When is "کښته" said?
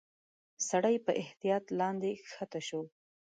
2.23-2.59